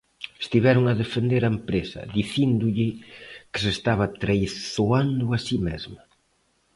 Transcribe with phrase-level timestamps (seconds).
[0.43, 2.87] Estiveron a defender a empresa, dicíndolle
[3.51, 6.01] que se estaba traizoando a si mesma.